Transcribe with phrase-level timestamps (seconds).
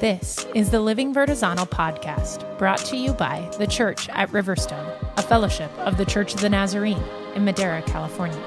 [0.00, 5.22] This is the Living Vertizontal podcast, brought to you by The Church at Riverstone, a
[5.22, 7.02] fellowship of the Church of the Nazarene
[7.34, 8.38] in Madera, California.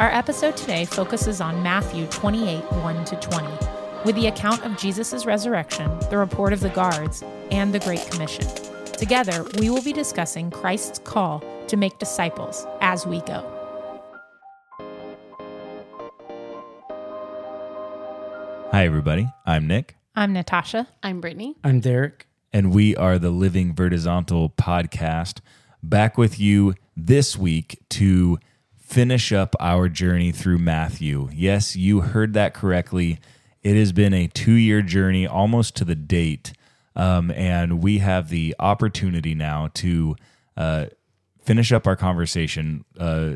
[0.00, 3.48] Our episode today focuses on Matthew 28 1 to 20,
[4.04, 7.22] with the account of Jesus' resurrection, the report of the guards,
[7.52, 8.48] and the Great Commission.
[8.86, 13.46] Together, we will be discussing Christ's call to make disciples as we go.
[18.72, 19.28] Hi, everybody.
[19.46, 20.88] I'm Nick, I'm Natasha.
[21.02, 21.56] I'm Brittany.
[21.64, 22.26] I'm Derek.
[22.52, 25.38] and we are the Living Vertizontal podcast
[25.82, 28.38] back with you this week to
[28.76, 31.28] finish up our journey through Matthew.
[31.32, 33.18] Yes, you heard that correctly.
[33.62, 36.52] It has been a two year journey, almost to the date.
[36.96, 40.16] Um, and we have the opportunity now to
[40.56, 40.86] uh,
[41.40, 43.34] finish up our conversation uh,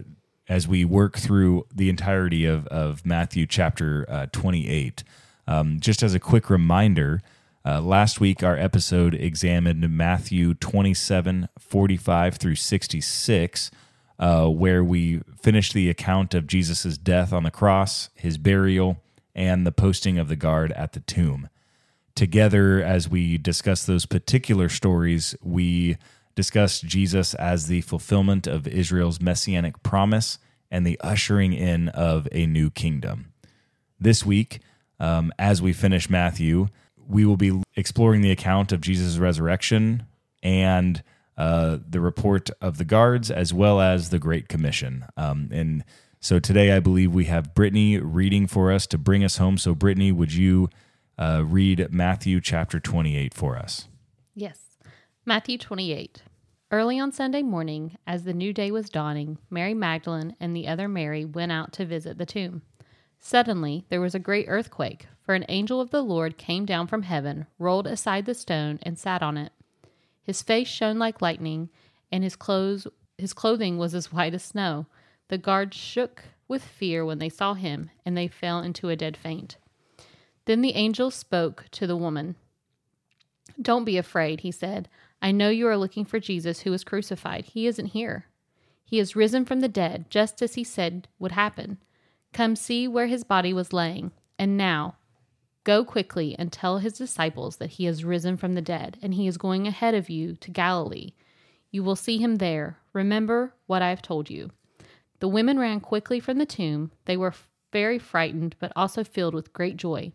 [0.48, 5.04] as we work through the entirety of, of Matthew chapter uh, 28.
[5.46, 7.20] Um, just as a quick reminder,
[7.64, 13.70] uh, last week our episode examined Matthew 27 45 through 66,
[14.18, 19.02] uh, where we finished the account of Jesus' death on the cross, his burial,
[19.34, 21.48] and the posting of the guard at the tomb
[22.14, 25.96] together as we discuss those particular stories, we
[26.34, 30.38] discuss Jesus as the fulfillment of Israel's messianic promise
[30.70, 33.32] and the ushering in of a new kingdom.
[34.00, 34.60] This week,
[35.04, 36.68] um, as we finish Matthew,
[37.06, 40.06] we will be exploring the account of Jesus' resurrection
[40.42, 41.02] and
[41.36, 45.04] uh, the report of the guards, as well as the Great Commission.
[45.16, 45.84] Um, and
[46.20, 49.58] so today, I believe we have Brittany reading for us to bring us home.
[49.58, 50.70] So, Brittany, would you
[51.18, 53.88] uh, read Matthew chapter 28 for us?
[54.34, 54.58] Yes.
[55.26, 56.22] Matthew 28.
[56.70, 60.88] Early on Sunday morning, as the new day was dawning, Mary Magdalene and the other
[60.88, 62.62] Mary went out to visit the tomb.
[63.26, 67.04] Suddenly, there was a great earthquake, for an angel of the Lord came down from
[67.04, 69.50] heaven, rolled aside the stone, and sat on it.
[70.22, 71.70] His face shone like lightning,
[72.12, 74.84] and his clothes his clothing was as white as snow.
[75.28, 79.16] The guards shook with fear when they saw him, and they fell into a dead
[79.16, 79.56] faint.
[80.44, 82.36] Then the angel spoke to the woman.
[83.60, 84.86] Don't be afraid, he said.
[85.22, 87.46] I know you are looking for Jesus who was crucified.
[87.46, 88.26] He isn't here.
[88.84, 91.78] He has risen from the dead, just as he said would happen.
[92.34, 94.10] Come see where his body was laying.
[94.40, 94.96] And now,
[95.62, 99.28] go quickly and tell his disciples that he has risen from the dead, and he
[99.28, 101.12] is going ahead of you to Galilee.
[101.70, 102.76] You will see him there.
[102.92, 104.50] Remember what I have told you.
[105.20, 106.90] The women ran quickly from the tomb.
[107.04, 107.34] They were
[107.72, 110.12] very frightened, but also filled with great joy.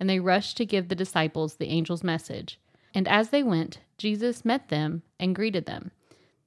[0.00, 2.58] And they rushed to give the disciples the angel's message.
[2.94, 5.90] And as they went, Jesus met them and greeted them.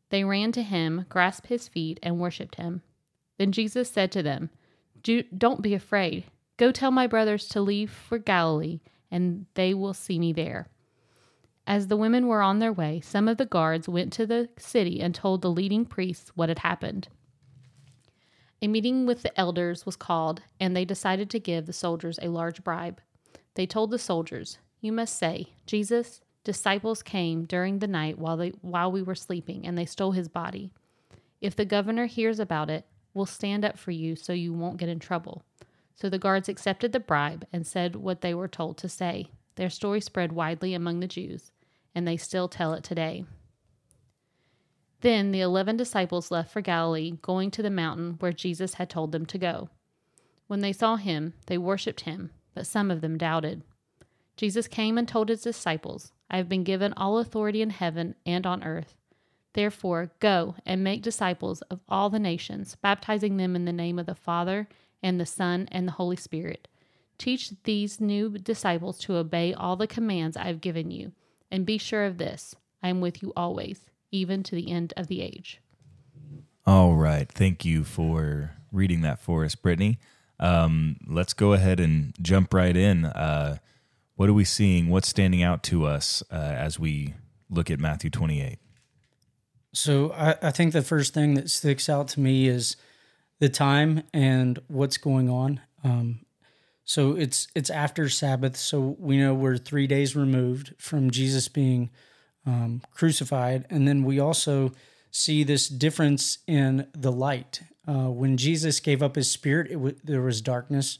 [0.09, 2.81] They ran to him, grasped his feet, and worshipped him.
[3.37, 4.49] Then Jesus said to them,
[5.03, 6.25] Do, Don't be afraid.
[6.57, 10.67] Go tell my brothers to leave for Galilee, and they will see me there.
[11.65, 14.99] As the women were on their way, some of the guards went to the city
[15.01, 17.07] and told the leading priests what had happened.
[18.61, 22.29] A meeting with the elders was called, and they decided to give the soldiers a
[22.29, 23.01] large bribe.
[23.55, 28.49] They told the soldiers, You must say, Jesus, disciples came during the night while, they,
[28.61, 30.71] while we were sleeping, and they stole his body.
[31.41, 34.89] If the governor hears about it, we'll stand up for you so you won't get
[34.89, 35.43] in trouble.
[35.95, 39.27] So the guards accepted the bribe and said what they were told to say.
[39.55, 41.51] Their story spread widely among the Jews,
[41.93, 43.25] and they still tell it today.
[45.01, 49.11] Then the eleven disciples left for Galilee, going to the mountain where Jesus had told
[49.11, 49.69] them to go.
[50.47, 53.63] When they saw him, they worshipped him, but some of them doubted.
[54.37, 58.45] Jesus came and told his disciples, I have been given all authority in heaven and
[58.45, 58.95] on earth.
[59.53, 64.05] Therefore, go and make disciples of all the nations, baptizing them in the name of
[64.05, 64.67] the Father,
[65.03, 66.67] and the Son, and the Holy Spirit.
[67.17, 71.11] Teach these new disciples to obey all the commands I have given you,
[71.51, 75.07] and be sure of this I am with you always, even to the end of
[75.07, 75.59] the age.
[76.65, 77.29] All right.
[77.29, 79.99] Thank you for reading that for us, Brittany.
[80.39, 83.05] Um, let's go ahead and jump right in.
[83.05, 83.57] Uh,
[84.15, 84.89] what are we seeing?
[84.89, 87.15] What's standing out to us uh, as we
[87.49, 88.59] look at Matthew 28?
[89.73, 92.75] So I, I think the first thing that sticks out to me is
[93.39, 95.61] the time and what's going on.
[95.83, 96.19] Um,
[96.83, 101.89] so it's it's after Sabbath, so we know we're three days removed from Jesus being
[102.45, 104.73] um, crucified, and then we also
[105.09, 107.61] see this difference in the light.
[107.87, 110.99] Uh, when Jesus gave up his spirit, it w- there was darkness,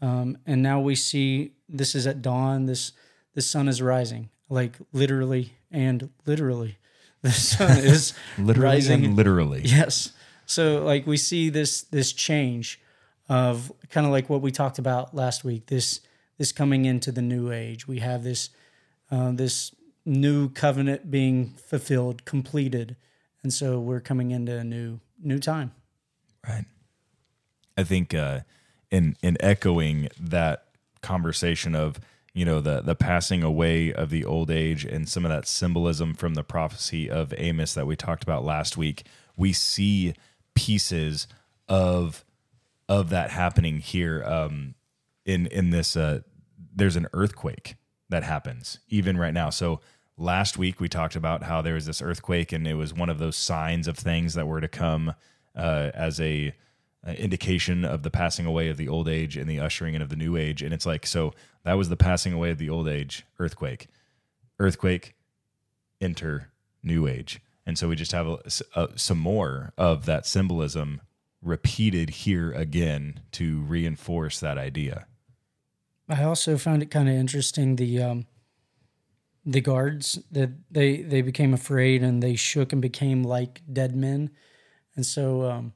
[0.00, 2.66] um, and now we see this is at dawn.
[2.66, 2.92] This
[3.34, 6.76] the sun is rising, like literally and literally,
[7.32, 9.04] the sun is Literally rising.
[9.04, 9.62] and literally.
[9.64, 10.12] Yes.
[10.46, 12.80] So like we see this this change
[13.28, 15.66] of kind of like what we talked about last week.
[15.66, 16.00] This
[16.38, 17.86] this coming into the new age.
[17.86, 18.50] We have this
[19.10, 19.74] uh, this
[20.04, 22.96] new covenant being fulfilled, completed,
[23.42, 25.72] and so we're coming into a new new time.
[26.46, 26.64] Right.
[27.78, 28.40] I think uh,
[28.90, 30.64] in in echoing that
[31.02, 32.00] conversation of
[32.34, 36.14] you know the the passing away of the old age and some of that symbolism
[36.14, 39.04] from the prophecy of Amos that we talked about last week,
[39.36, 40.14] we see
[40.54, 41.26] pieces
[41.68, 42.24] of
[42.88, 44.22] of that happening here.
[44.24, 44.74] Um,
[45.24, 46.20] in in this, uh,
[46.74, 47.76] there's an earthquake
[48.08, 49.50] that happens even right now.
[49.50, 49.80] So
[50.16, 53.18] last week we talked about how there was this earthquake and it was one of
[53.18, 55.14] those signs of things that were to come
[55.56, 56.54] uh, as a, a
[57.06, 60.16] indication of the passing away of the old age and the ushering in of the
[60.16, 60.62] new age.
[60.62, 61.32] And it's like so
[61.64, 63.88] that was the passing away of the old age earthquake,
[64.58, 65.14] earthquake,
[66.00, 66.50] enter
[66.82, 67.40] new age.
[67.64, 68.38] And so we just have a,
[68.74, 71.00] a, some more of that symbolism
[71.40, 75.06] repeated here again to reinforce that idea.
[76.08, 78.26] I also found it kind of interesting the um,
[79.44, 84.30] the guards that they they became afraid and they shook and became like dead men,
[84.94, 85.72] and so um,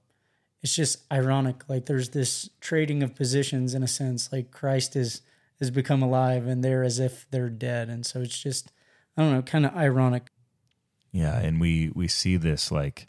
[0.62, 1.68] it's just ironic.
[1.68, 4.32] Like there's this trading of positions in a sense.
[4.32, 5.22] Like Christ is
[5.58, 8.72] has become alive and they're as if they're dead, and so it's just
[9.16, 10.28] I don't know, kind of ironic.
[11.12, 13.06] Yeah, and we we see this like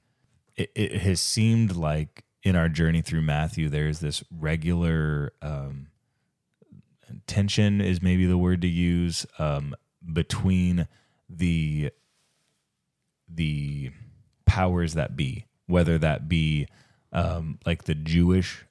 [0.56, 5.88] it, it has seemed like in our journey through Matthew, there's this regular um,
[7.26, 9.76] tension is maybe the word to use um,
[10.12, 10.88] between
[11.30, 11.92] the
[13.30, 13.92] the
[14.46, 16.68] powers that be, whether that be
[17.12, 18.66] um, like the Jewish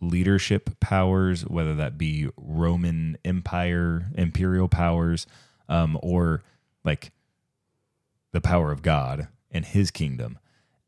[0.00, 5.26] leadership powers, whether that be Roman Empire imperial powers,
[5.68, 6.42] um, or
[6.84, 7.12] like
[8.32, 10.38] the power of God and His kingdom.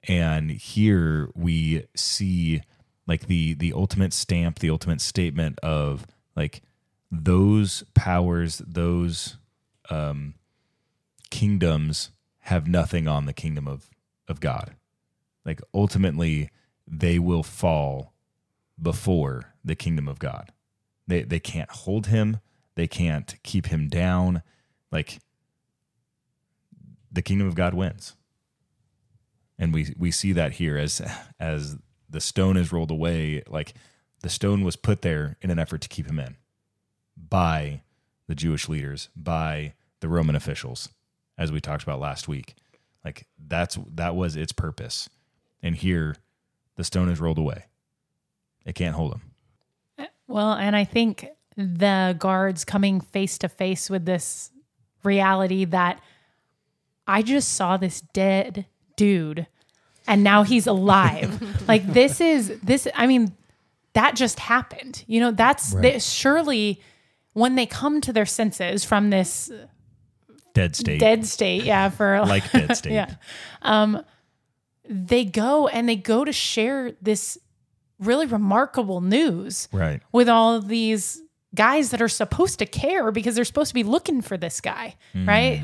[0.09, 2.63] And here we see
[3.07, 6.63] like the the ultimate stamp, the ultimate statement of like
[7.11, 9.37] those powers, those
[9.91, 10.35] um,
[11.31, 13.91] kingdoms have nothing on the kingdom of
[14.29, 14.75] of God.
[15.45, 16.51] Like ultimately,
[16.87, 18.13] they will fall
[18.81, 20.53] before the kingdom of God.
[21.07, 22.41] They they can't hold him.
[22.75, 24.43] They can't keep him down.
[24.91, 25.19] Like
[27.11, 28.17] the kingdom of God wins,
[29.59, 31.03] and we we see that here as
[31.39, 31.77] as
[32.09, 33.43] the stone is rolled away.
[33.49, 33.75] Like
[34.21, 36.37] the stone was put there in an effort to keep him in
[37.17, 37.83] by
[38.29, 40.89] the Jewish leaders, by the Roman officials,
[41.37, 42.55] as we talked about last week.
[43.05, 45.09] Like that's that was its purpose.
[45.63, 46.17] And here
[46.83, 47.67] the stone is rolled away.
[48.67, 50.09] It can't hold him.
[50.27, 54.51] Well, and I think the guards coming face to face with this
[55.05, 56.01] reality that
[57.07, 59.47] I just saw this dead dude
[60.09, 61.41] and now he's alive.
[61.69, 63.33] like this is this I mean
[63.93, 65.05] that just happened.
[65.07, 66.03] You know, that's Right.
[66.03, 66.81] surely
[67.35, 69.53] when they come to their senses from this
[70.55, 70.99] Dead state.
[70.99, 72.93] dead state, yeah, for Like dead state.
[72.93, 73.15] yeah.
[73.63, 74.05] Um,
[74.89, 77.39] they go and they go to share this
[77.99, 80.03] really remarkable news Right.
[80.11, 81.23] with all of these
[81.55, 84.97] guys that are supposed to care because they're supposed to be looking for this guy,
[85.15, 85.27] mm.
[85.29, 85.63] right?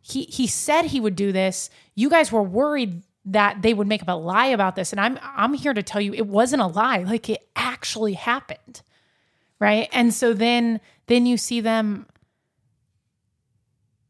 [0.00, 1.68] He he said he would do this.
[1.94, 5.18] You guys were worried that they would make up a lie about this, and I'm
[5.20, 6.98] I'm here to tell you it wasn't a lie.
[6.98, 8.82] Like it actually happened,
[9.58, 9.88] right?
[9.92, 12.06] And so then then you see them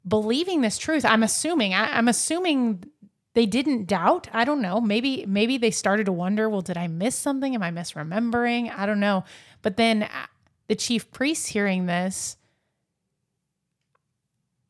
[0.07, 1.05] believing this truth.
[1.05, 1.73] I'm assuming.
[1.75, 2.85] I, I'm assuming
[3.37, 4.29] they didn't doubt.
[4.33, 4.81] I don't know.
[4.81, 6.49] Maybe maybe they started to wonder.
[6.49, 7.55] Well, did I miss something?
[7.55, 8.75] Am I misremembering?
[8.75, 9.25] I don't know.
[9.61, 10.09] But then uh,
[10.69, 12.39] the chief priest hearing this,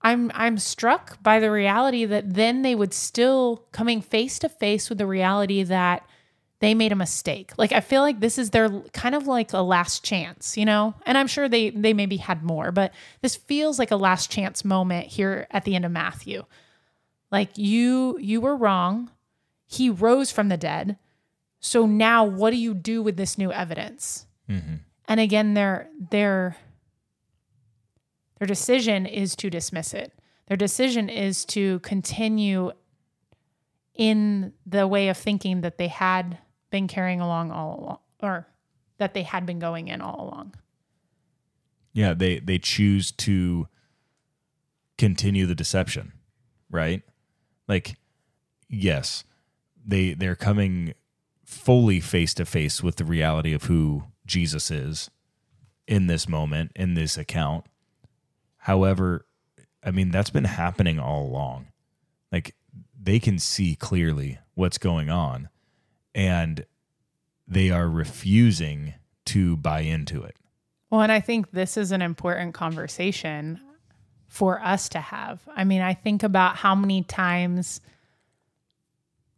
[0.03, 4.89] I'm I'm struck by the reality that then they would still coming face to face
[4.89, 6.05] with the reality that
[6.59, 7.53] they made a mistake.
[7.57, 10.93] Like I feel like this is their kind of like a last chance, you know?
[11.07, 12.93] And I'm sure they they maybe had more, but
[13.23, 16.47] this feels like a last chance moment here at the end of Matthew.
[17.31, 19.11] Like you you were wrong.
[19.67, 20.99] He rose from the dead.
[21.61, 24.27] So now what do you do with this new evidence?
[24.49, 24.77] Mm-hmm.
[25.09, 26.57] And again their their
[28.39, 30.13] their decision is to dismiss it.
[30.49, 32.73] Their decision is to continue
[33.95, 36.39] in the way of thinking that they had
[36.71, 38.47] been carrying along all along, or
[38.99, 40.55] that they had been going in all along.
[41.93, 43.69] Yeah, they they choose to
[44.99, 46.13] continue the deception,
[46.71, 47.03] right?
[47.69, 47.97] Like
[48.69, 49.25] yes,
[49.85, 50.95] they they're coming
[51.45, 55.11] fully face to face with the reality of who Jesus is
[55.87, 57.67] in this moment in this account.
[58.59, 59.27] However,
[59.83, 61.67] I mean that's been happening all along.
[62.33, 62.55] Like
[63.01, 65.49] they can see clearly what's going on
[66.15, 66.65] and
[67.47, 68.95] they are refusing
[69.27, 70.37] to buy into it.
[70.91, 73.61] Well, and I think this is an important conversation
[74.29, 75.41] for us to have.
[75.55, 77.81] I mean, I think about how many times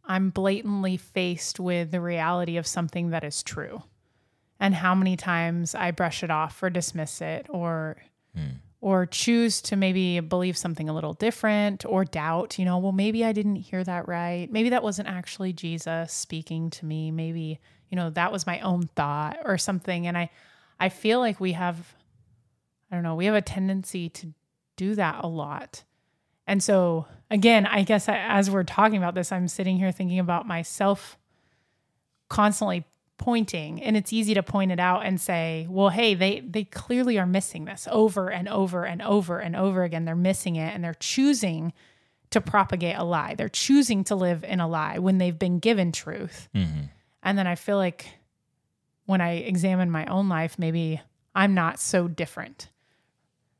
[0.09, 3.83] I'm blatantly faced with the reality of something that is true
[4.59, 7.97] and how many times I brush it off or dismiss it or
[8.35, 8.57] hmm.
[8.81, 13.23] or choose to maybe believe something a little different or doubt, you know, well maybe
[13.23, 14.51] I didn't hear that right.
[14.51, 17.11] Maybe that wasn't actually Jesus speaking to me.
[17.11, 20.31] Maybe, you know, that was my own thought or something and I
[20.79, 21.95] I feel like we have
[22.91, 24.33] I don't know, we have a tendency to
[24.79, 25.83] do that a lot.
[26.47, 30.19] And so, again, I guess I, as we're talking about this, I'm sitting here thinking
[30.19, 31.17] about myself
[32.29, 32.85] constantly
[33.17, 37.19] pointing and it's easy to point it out and say well hey they they clearly
[37.19, 40.05] are missing this over and over and over and over again.
[40.05, 41.73] They're missing it and they're choosing
[42.29, 43.35] to propagate a lie.
[43.35, 46.47] They're choosing to live in a lie when they've been given truth.
[46.55, 46.83] Mm-hmm.
[47.21, 48.07] And then i feel like
[49.05, 51.01] when i examine my own life maybe
[51.35, 52.69] i'm not so different.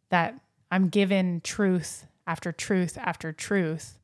[0.10, 0.40] That
[0.72, 4.00] i'm given truth after truth after truth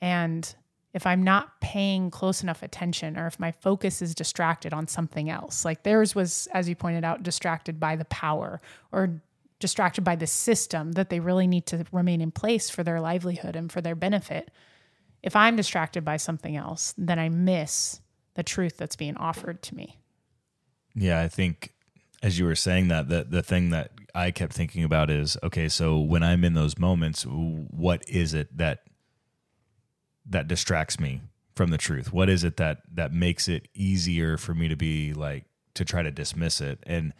[0.00, 0.54] and
[0.94, 5.28] if I'm not paying close enough attention or if my focus is distracted on something
[5.28, 8.60] else, like theirs was, as you pointed out, distracted by the power
[8.92, 9.20] or
[9.58, 13.56] distracted by the system that they really need to remain in place for their livelihood
[13.56, 14.52] and for their benefit.
[15.22, 18.00] If I'm distracted by something else, then I miss
[18.34, 19.98] the truth that's being offered to me.
[20.94, 21.72] Yeah, I think
[22.22, 25.68] as you were saying that, the the thing that I kept thinking about is okay,
[25.68, 28.84] so when I'm in those moments, what is it that
[30.26, 31.20] that distracts me
[31.54, 32.12] from the truth?
[32.12, 35.44] What is it that that makes it easier for me to be like
[35.74, 36.78] to try to dismiss it?
[36.86, 37.12] And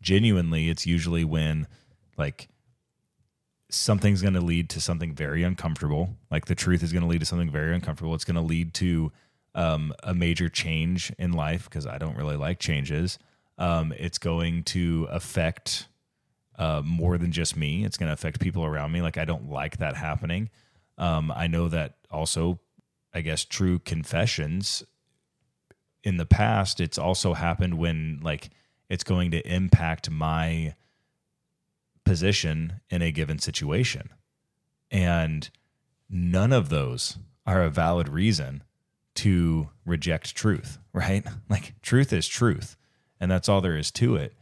[0.00, 1.66] genuinely, it's usually when
[2.16, 2.48] like
[3.68, 6.10] something's going to lead to something very uncomfortable.
[6.30, 8.14] Like the truth is going to lead to something very uncomfortable.
[8.14, 9.10] It's going to lead to
[9.56, 13.18] um, a major change in life because I don't really like changes.
[13.58, 15.88] Um, it's going to affect
[16.58, 17.84] uh, more than just me.
[17.84, 19.02] It's going to affect people around me.
[19.02, 20.50] Like I don't like that happening.
[20.98, 22.60] Um, I know that also,
[23.12, 24.84] I guess, true confessions
[26.06, 28.50] in the past, it's also happened when like
[28.88, 30.76] it's going to impact my
[32.04, 34.10] position in a given situation.
[34.88, 35.50] And
[36.08, 38.62] none of those are a valid reason
[39.16, 41.26] to reject truth, right?
[41.50, 42.76] Like truth is truth,
[43.18, 44.32] and that's all there is to it.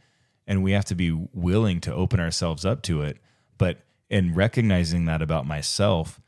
[0.47, 3.17] And we have to be willing to open ourselves up to it.
[3.57, 6.19] But in recognizing that about myself,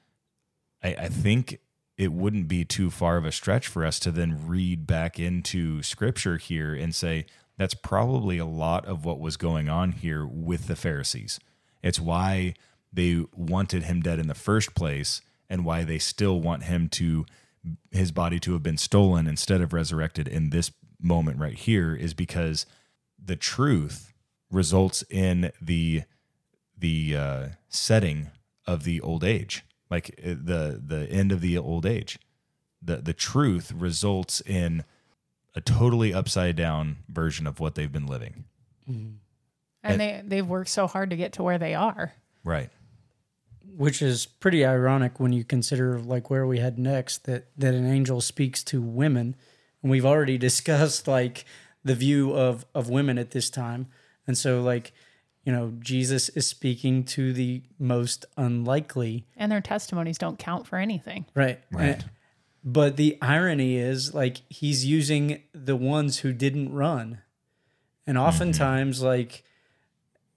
[0.83, 1.59] I, I think
[1.97, 5.81] it wouldn't be too far of a stretch for us to then read back into
[5.81, 7.25] scripture here and say
[7.57, 11.39] that's probably a lot of what was going on here with the Pharisees.
[11.81, 12.53] It's why
[12.93, 17.25] they wanted him dead in the first place and why they still want him to
[17.91, 20.71] his body to have been stolen instead of resurrected in this
[21.01, 22.65] moment right here is because
[23.23, 24.13] the truth
[24.51, 26.03] results in the
[26.77, 28.29] the uh, setting
[28.65, 29.63] of the old age.
[29.89, 32.19] Like uh, the the end of the old age.
[32.81, 34.83] The the truth results in
[35.55, 38.45] a totally upside down version of what they've been living.
[39.83, 42.13] And they, they've worked so hard to get to where they are.
[42.43, 42.69] right.
[43.75, 47.85] Which is pretty ironic when you consider like where we head next that that an
[47.85, 49.35] angel speaks to women.
[49.81, 51.45] And we've already discussed like
[51.87, 53.87] the view of of women at this time.
[54.25, 54.93] And so like
[55.43, 59.25] you know jesus is speaking to the most unlikely.
[59.35, 61.25] And their testimonies don't count for anything.
[61.33, 61.59] right.
[61.71, 61.95] Right.
[61.95, 62.09] And-
[62.63, 67.21] but the irony is like he's using the ones who didn't run.
[68.05, 68.27] And mm-hmm.
[68.27, 69.45] oftentimes like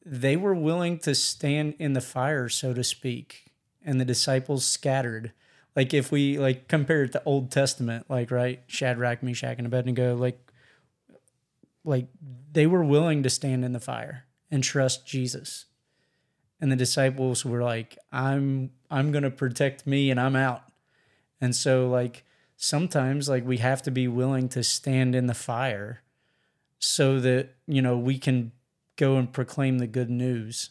[0.06, 3.50] they were willing to stand in the fire so to speak
[3.84, 5.32] and the disciples scattered.
[5.74, 10.14] Like if we like compare it to old testament like right shadrach meshach and abednego
[10.14, 10.49] like
[11.84, 12.08] like
[12.52, 15.66] they were willing to stand in the fire and trust jesus.
[16.60, 20.64] And the disciples were like i'm i'm to protect me and i'm out.
[21.40, 22.24] And so like
[22.56, 26.02] sometimes like we have to be willing to stand in the fire
[26.78, 28.52] so that you know we can
[28.96, 30.70] go and proclaim the good news.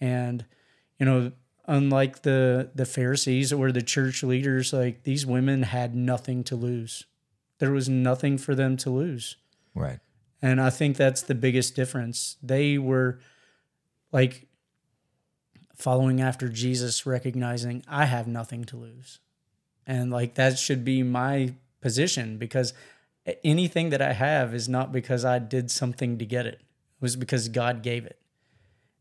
[0.00, 0.44] And
[0.98, 1.32] you know
[1.66, 7.06] unlike the the pharisees or the church leaders like these women had nothing to lose.
[7.58, 9.36] There was nothing for them to lose.
[9.74, 10.00] Right
[10.42, 12.36] and i think that's the biggest difference.
[12.42, 13.20] They were
[14.12, 14.48] like
[15.74, 19.18] following after jesus recognizing i have nothing to lose.
[19.86, 22.74] And like that should be my position because
[23.42, 26.54] anything that i have is not because i did something to get it.
[26.54, 28.18] It was because god gave it.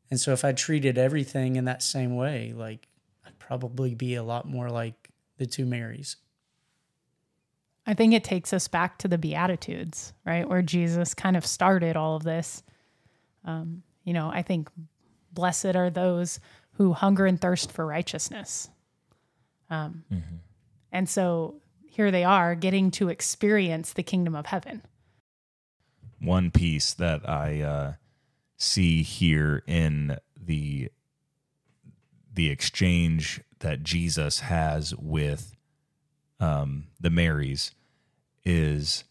[0.10, 2.88] And so if i treated everything in that same way like
[3.26, 6.18] i'd probably be a lot more like the two marys
[7.90, 10.48] I think it takes us back to the Beatitudes, right?
[10.48, 12.62] Where Jesus kind of started all of this.
[13.44, 14.70] Um, you know, I think
[15.32, 16.40] blessed are those
[16.74, 18.70] who hunger and thirst for righteousness.
[19.72, 20.36] Um, Mm-hmm.
[20.92, 24.84] And so here they are getting to experience the kingdom of heaven.
[26.20, 27.94] one piece that I uh,
[28.58, 30.90] see here in the
[32.34, 35.56] the exchange that Jesus has with
[36.40, 37.72] um, the Marys
[38.46, 39.04] is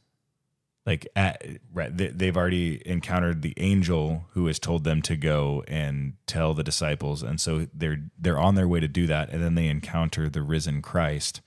[0.86, 1.42] like at,
[1.74, 7.22] they've already encountered the angel who has told them to go and tell the disciples,
[7.22, 10.42] and so they're they're on their way to do that, and then they encounter the
[10.42, 11.42] risen Christ,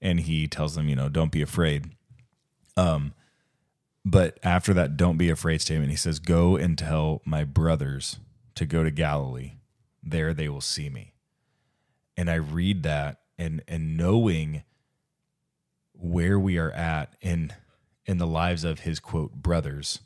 [0.00, 1.92] and he tells them, you know, don't be afraid.
[2.76, 3.14] Um,
[4.04, 8.18] but after that, don't be afraid statement, he says, Go and tell my brothers
[8.56, 9.52] to go to Galilee.
[10.02, 11.12] There they will see me.
[12.16, 14.64] And I read that and and knowing
[15.92, 17.52] where we are at in
[18.04, 20.00] in the lives of his quote brothers,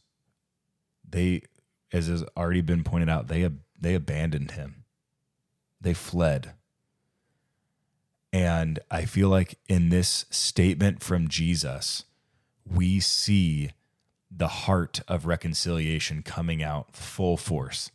[1.08, 1.42] they
[1.92, 4.84] as has already been pointed out, they they abandoned him.
[5.80, 6.52] They fled.
[8.32, 12.04] And I feel like in this statement from Jesus,
[12.70, 13.70] we see
[14.30, 17.90] the heart of reconciliation coming out full force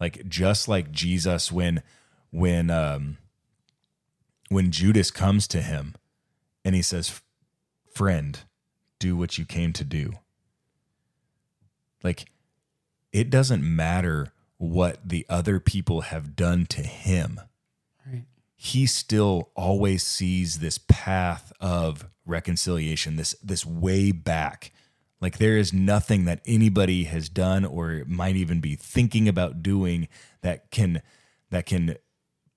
[0.00, 1.82] like just like jesus when
[2.30, 3.18] when um
[4.48, 5.94] when judas comes to him
[6.66, 7.22] and he says
[7.94, 8.40] friend
[8.98, 10.14] do what you came to do.
[12.02, 12.26] Like
[13.12, 17.40] it doesn't matter what the other people have done to him.
[18.04, 18.24] Right.
[18.56, 24.72] he still always sees this path of reconciliation this this way back.
[25.20, 30.08] Like there is nothing that anybody has done or might even be thinking about doing
[30.42, 31.00] that can
[31.50, 31.96] that can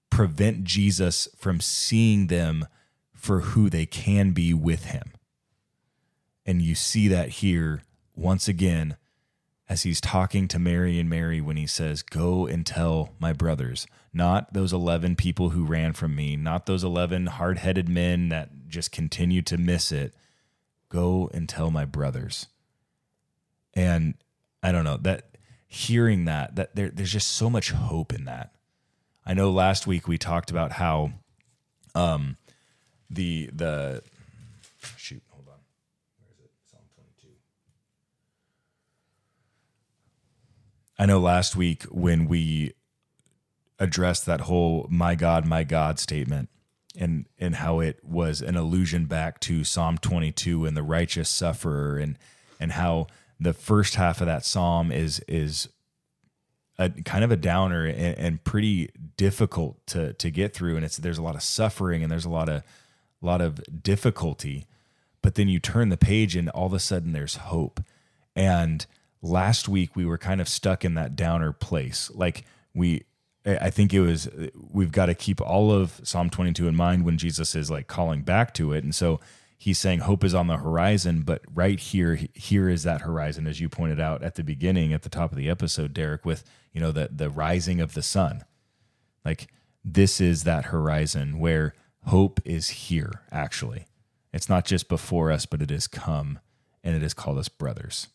[0.10, 2.66] prevent Jesus from seeing them
[3.20, 5.12] for who they can be with him.
[6.46, 7.84] And you see that here
[8.16, 8.96] once again
[9.68, 13.86] as he's talking to Mary and Mary when he says, Go and tell my brothers,
[14.14, 18.68] not those 11 people who ran from me, not those 11 hard headed men that
[18.68, 20.14] just continue to miss it.
[20.88, 22.48] Go and tell my brothers.
[23.76, 24.16] And
[24.64, 28.56] I don't know that hearing that, that there, there's just so much hope in that.
[29.26, 31.12] I know last week we talked about how
[31.94, 32.38] um,
[33.10, 34.04] the, the,
[34.98, 35.60] shoot, hold on.
[36.20, 36.52] Where is it?
[36.70, 37.34] Psalm 22.
[40.98, 42.74] I know last week when we
[43.80, 46.50] addressed that whole my God, my God statement
[46.98, 51.98] and and how it was an allusion back to Psalm 22 and the righteous sufferer
[51.98, 52.18] and
[52.60, 53.08] and how
[53.40, 55.70] the first half of that psalm is is
[56.78, 60.98] a kind of a downer and, and pretty difficult to to get through and it's
[60.98, 62.64] there's a lot of suffering and there's a lot of
[63.22, 64.66] a lot of difficulty
[65.22, 67.84] but then you turn the page and all of a sudden there's hope.
[68.36, 68.86] And
[69.22, 72.10] last week we were kind of stuck in that downer place.
[72.14, 73.04] Like we
[73.46, 77.18] i think it was we've got to keep all of psalm 22 in mind when
[77.18, 78.84] jesus is like calling back to it.
[78.84, 79.20] And so
[79.58, 83.60] he's saying hope is on the horizon but right here here is that horizon as
[83.60, 86.80] you pointed out at the beginning at the top of the episode derek with you
[86.80, 88.44] know the the rising of the sun.
[89.26, 89.48] Like
[89.84, 91.74] this is that horizon where
[92.06, 93.86] hope is here actually
[94.34, 96.40] it's not just before us but it has come
[96.84, 98.08] and it has called us brothers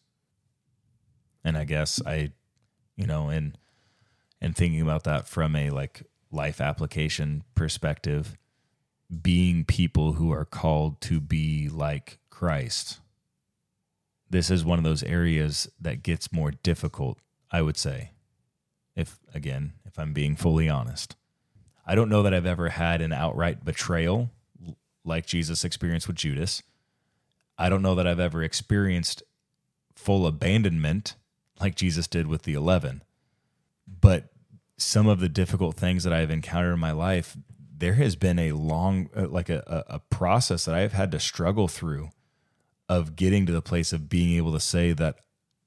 [1.45, 2.31] and i guess i
[2.97, 3.59] you know and
[4.41, 8.37] and thinking about that from a like life application perspective
[9.23, 13.01] being people who are called to be like Christ.
[14.29, 17.19] This is one of those areas that gets more difficult,
[17.51, 18.11] I would say.
[18.97, 21.17] If again, if I'm being fully honest.
[21.87, 24.31] I don't know that I've ever had an outright betrayal
[25.05, 26.63] like Jesus experienced with Judas.
[27.59, 29.23] I don't know that I've ever experienced
[29.95, 31.15] full abandonment
[31.61, 33.03] like Jesus did with the 11.
[33.87, 34.31] But
[34.77, 37.37] some of the difficult things that I've encountered in my life,
[37.77, 41.21] there has been a long uh, like a, a, a process that I've had to
[41.21, 42.11] struggle through
[42.89, 45.17] of getting to the place of being able to say that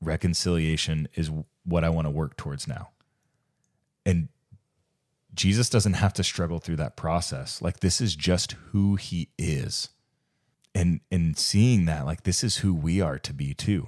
[0.02, 1.32] reconciliation is
[1.64, 2.90] what I want to work towards now.
[4.06, 4.30] And
[5.38, 7.62] Jesus doesn't have to struggle through that process.
[7.62, 9.90] Like this is just who he is.
[10.76, 13.88] And and seeing that like this is who we are to be too.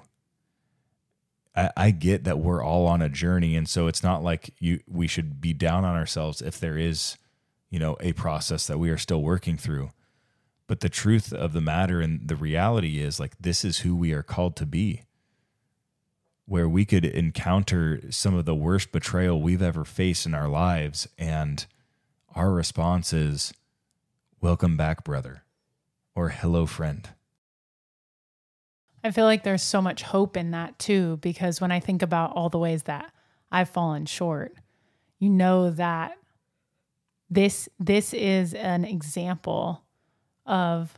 [1.56, 4.80] I, I get that we're all on a journey and so it's not like you
[4.88, 7.18] we should be down on ourselves if there is
[7.70, 9.90] you know a process that we are still working through
[10.68, 14.14] but the truth of the matter and the reality is like this is who we
[14.14, 15.04] are called to be
[16.50, 21.08] where we could encounter some of the worst betrayal we've ever faced in our lives
[21.18, 21.66] and
[22.36, 23.54] our response is
[24.42, 25.44] welcome back brother
[26.16, 27.10] or hello friend
[29.04, 32.34] I feel like there's so much hope in that too, because when I think about
[32.34, 33.12] all the ways that
[33.52, 34.54] I've fallen short,
[35.20, 36.18] you know that
[37.30, 39.84] this this is an example
[40.46, 40.98] of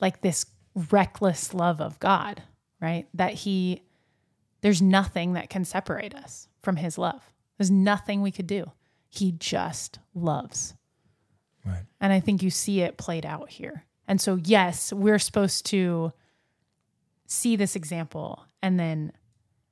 [0.00, 0.46] like this
[0.90, 2.42] reckless love of God,
[2.80, 3.06] right?
[3.14, 3.82] That he
[4.62, 7.32] there's nothing that can separate us from his love.
[7.58, 8.72] There's nothing we could do.
[9.08, 10.74] He just loves.
[11.64, 11.84] Right.
[12.00, 13.84] And I think you see it played out here.
[14.08, 16.12] And so, yes, we're supposed to
[17.26, 19.12] see this example and then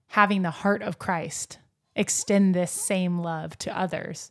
[0.09, 1.59] having the heart of Christ
[1.97, 4.31] extend this same love to others.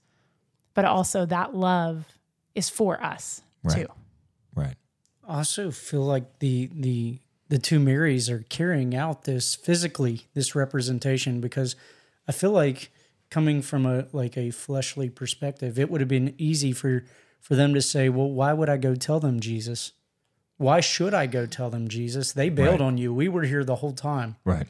[0.73, 2.05] But also, that love
[2.55, 3.75] is for us Right.
[3.75, 3.87] too.
[4.55, 4.75] Right.
[5.27, 10.55] I also feel like the the the two Marys are carrying out this physically this
[10.55, 11.75] representation because
[12.27, 12.91] I feel like
[13.29, 17.03] coming from a like a fleshly perspective, it would have been easy for
[17.39, 19.93] for them to say, "Well, why would I go tell them Jesus?
[20.57, 22.31] Why should I go tell them Jesus?
[22.33, 22.87] They bailed Right.
[22.87, 23.13] on you.
[23.13, 24.67] We were here the whole time." Right.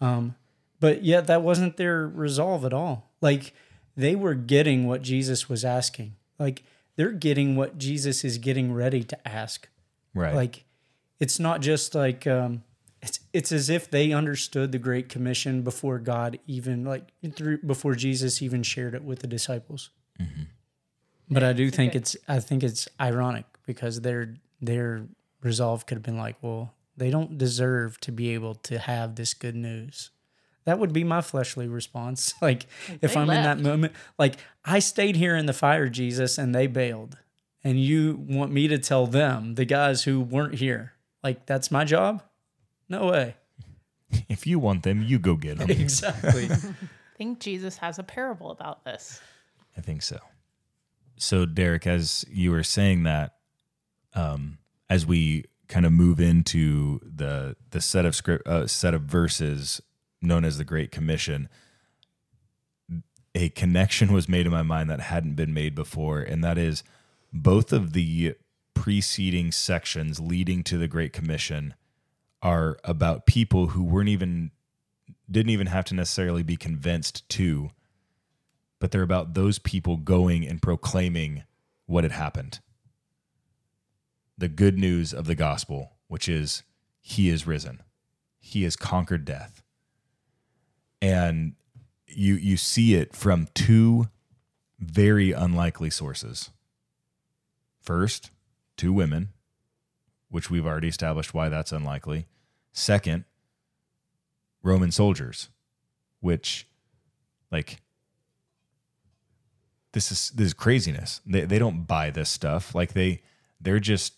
[0.00, 0.34] Um,
[0.80, 3.10] But yet that wasn't their resolve at all.
[3.20, 3.52] Like
[3.96, 6.14] they were getting what Jesus was asking.
[6.38, 6.62] Like
[6.96, 9.68] they're getting what Jesus is getting ready to ask.
[10.14, 10.34] Right.
[10.34, 10.64] Like
[11.20, 12.62] it's not just like um
[13.02, 17.94] it's it's as if they understood the great commission before God even like through before
[17.94, 19.90] Jesus even shared it with the disciples.
[21.30, 25.06] But I do think it's I think it's ironic because their their
[25.42, 29.34] resolve could have been like, well, they don't deserve to be able to have this
[29.34, 30.10] good news.
[30.64, 32.34] That would be my fleshly response.
[32.42, 32.66] Like
[33.00, 36.66] if I'm in that moment, like I stayed here in the fire, Jesus, and they
[36.66, 37.16] bailed.
[37.64, 41.84] And you want me to tell them, the guys who weren't here, like that's my
[41.84, 42.22] job?
[42.88, 43.36] No way.
[44.28, 45.70] if you want them, you go get them.
[45.88, 46.50] Exactly.
[46.50, 46.58] I
[47.16, 49.20] think Jesus has a parable about this.
[49.76, 50.18] I think so.
[51.16, 53.36] So, Derek, as you were saying that,
[54.14, 59.02] um, as we kind of move into the the set of script uh, set of
[59.02, 59.80] verses
[60.22, 61.48] known as the Great Commission,
[63.34, 66.82] a connection was made in my mind that hadn't been made before, and that is
[67.32, 68.34] both of the
[68.82, 71.74] preceding sections leading to the Great Commission
[72.42, 74.50] are about people who weren't even
[75.30, 77.70] didn't even have to necessarily be convinced to
[78.78, 81.44] but they're about those people going and proclaiming
[81.86, 82.60] what had happened.
[84.36, 86.62] The good news of the gospel, which is
[87.00, 87.82] he is risen.
[88.38, 89.62] He has conquered death.
[91.02, 91.54] And
[92.06, 94.08] you you see it from two
[94.78, 96.50] very unlikely sources.
[97.80, 98.30] First,
[98.78, 99.34] two women,
[100.30, 102.26] which we've already established why that's unlikely.
[102.72, 103.24] Second,
[104.62, 105.50] Roman soldiers,
[106.20, 106.66] which
[107.50, 107.82] like
[109.92, 111.20] this is this is craziness.
[111.26, 112.74] They they don't buy this stuff.
[112.74, 113.22] Like they
[113.60, 114.14] they're just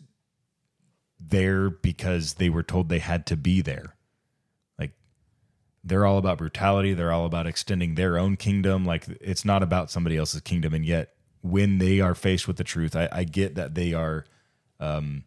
[1.18, 3.96] there because they were told they had to be there.
[4.78, 4.92] Like
[5.84, 6.94] they're all about brutality.
[6.94, 8.84] They're all about extending their own kingdom.
[8.84, 10.74] Like it's not about somebody else's kingdom.
[10.74, 14.24] And yet, when they are faced with the truth, I, I get that they are
[14.80, 15.24] um,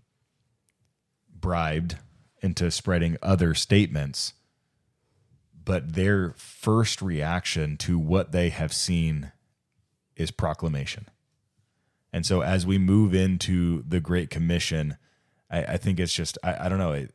[1.34, 1.98] bribed
[2.42, 4.34] into spreading other statements.
[5.64, 9.32] But their first reaction to what they have seen
[10.18, 11.08] is proclamation.
[12.12, 14.98] And so as we move into the Great Commission,
[15.50, 16.92] I, I think it's just I, I don't know.
[16.92, 17.14] It,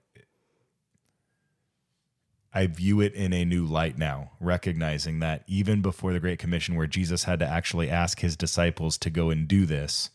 [2.52, 6.74] I view it in a new light now, recognizing that even before the Great Commission,
[6.74, 10.10] where Jesus had to actually ask his disciples to go and do this,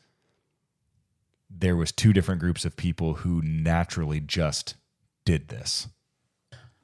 [1.64, 4.76] there was two different groups of people who naturally just
[5.24, 5.88] did this.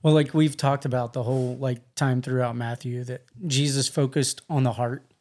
[0.01, 4.63] Well, like we've talked about the whole like time throughout Matthew that Jesus focused on
[4.63, 5.11] the heart.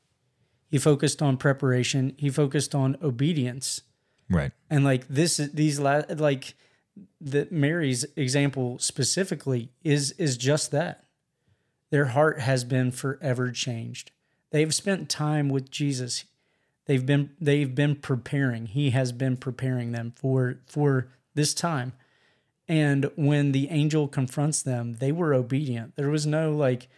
[0.68, 2.14] He focused on preparation.
[2.18, 3.80] He focused on obedience.
[4.30, 4.52] Right.
[4.70, 6.54] And like this these la- like
[7.20, 11.02] the Mary's example specifically is is just that.
[11.90, 14.12] Their heart has been forever changed.
[14.52, 16.26] They've spent time with Jesus.
[16.88, 18.64] They've been they've been preparing.
[18.64, 21.92] He has been preparing them for for this time.
[22.66, 25.96] And when the angel confronts them, they were obedient.
[25.96, 26.88] There was no like,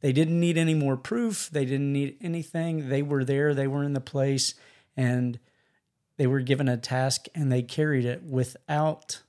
[0.00, 1.50] they didn't need any more proof.
[1.50, 2.88] They didn't need anything.
[2.88, 4.54] They were there, they were in the place,
[4.96, 5.38] and
[6.16, 9.20] they were given a task and they carried it without,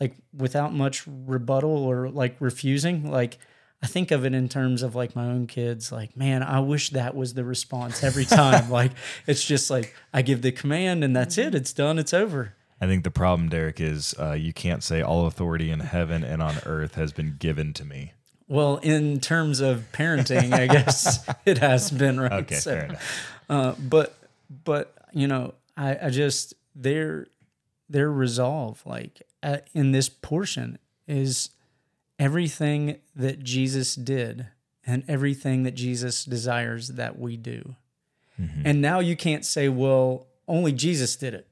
[0.00, 3.08] like, without much rebuttal or like refusing.
[3.08, 3.38] Like,
[3.84, 6.88] I think of it in terms of like my own kids, like, man, I wish
[6.90, 8.70] that was the response every time.
[8.80, 8.92] like,
[9.26, 11.54] it's just like, I give the command and that's it.
[11.54, 11.98] It's done.
[11.98, 12.54] It's over.
[12.80, 16.42] I think the problem, Derek, is uh, you can't say all authority in heaven and
[16.42, 18.14] on earth has been given to me.
[18.48, 22.32] Well, in terms of parenting, I guess it has been right.
[22.44, 23.36] Okay, So, fair enough.
[23.50, 24.16] uh, but
[24.64, 27.26] but you know, I, I just their
[27.90, 31.50] their resolve, like uh, in this portion, is
[32.18, 34.46] everything that Jesus did
[34.86, 37.74] and everything that Jesus desires that we do.
[38.40, 38.62] Mm-hmm.
[38.64, 41.46] And now you can't say, well, only Jesus did it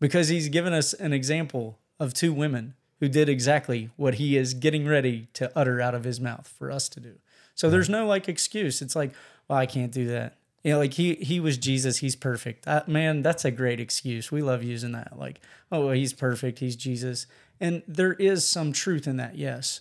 [0.00, 4.54] because he's given us an example of two women who did exactly what he is
[4.54, 7.14] getting ready to utter out of his mouth for us to do.
[7.54, 8.80] So there's no like excuse.
[8.82, 9.12] It's like,
[9.48, 10.36] well, I can't do that.
[10.64, 12.64] You know, like he he was Jesus, he's perfect.
[12.64, 14.32] That, man, that's a great excuse.
[14.32, 15.18] We love using that.
[15.18, 17.26] Like, oh, well, he's perfect, he's Jesus.
[17.60, 19.80] And there is some truth in that, yes.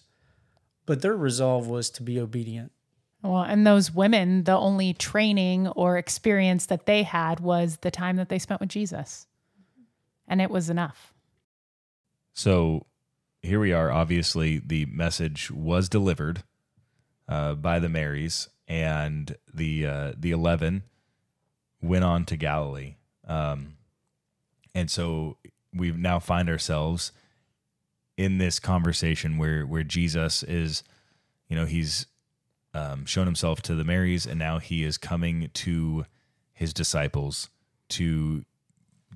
[0.85, 2.71] But their resolve was to be obedient.
[3.23, 8.15] Well, and those women, the only training or experience that they had was the time
[8.17, 9.27] that they spent with Jesus.
[10.27, 11.13] And it was enough.
[12.33, 12.85] So
[13.41, 13.91] here we are.
[13.91, 16.43] Obviously, the message was delivered
[17.27, 20.83] uh, by the Marys, and the uh, the eleven
[21.81, 22.95] went on to Galilee.
[23.27, 23.77] Um,
[24.75, 25.37] and so
[25.73, 27.11] we now find ourselves
[28.17, 30.83] in this conversation where where Jesus is,
[31.47, 32.07] you know, he's
[32.73, 36.05] um, shown himself to the Marys, and now he is coming to
[36.53, 37.49] his disciples
[37.89, 38.43] to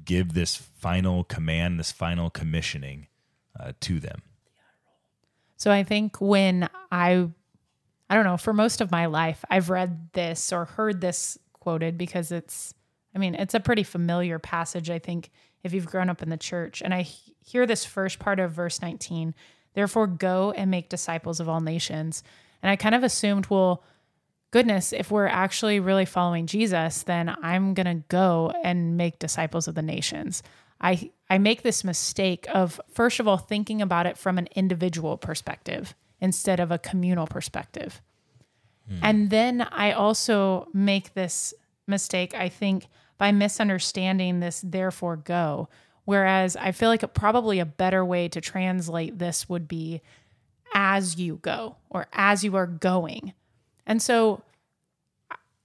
[0.06, 3.08] give this final command, this final commissioning
[3.60, 4.22] uh, to them.
[5.58, 7.28] So I think when I,
[8.10, 11.98] I don't know, for most of my life, I've read this or heard this quoted
[11.98, 12.74] because it's,
[13.16, 15.32] I mean, it's a pretty familiar passage, I think,
[15.64, 16.82] if you've grown up in the church.
[16.82, 19.34] And I he- hear this first part of verse 19
[19.74, 22.24] therefore go and make disciples of all nations.
[22.62, 23.84] And I kind of assumed, well,
[24.52, 29.68] goodness, if we're actually really following Jesus, then I'm going to go and make disciples
[29.68, 30.44] of the nations.
[30.82, 35.16] I I make this mistake of first of all thinking about it from an individual
[35.16, 38.02] perspective instead of a communal perspective.
[38.88, 39.00] Hmm.
[39.02, 41.54] And then I also make this
[41.88, 45.70] mistake I think by misunderstanding this therefore go
[46.06, 50.02] whereas I feel like a, probably a better way to translate this would be
[50.74, 53.34] as you go or as you are going.
[53.86, 54.42] And so